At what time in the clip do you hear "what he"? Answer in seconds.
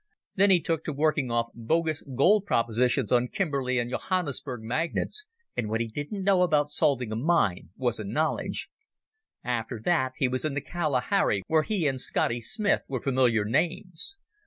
5.69-5.85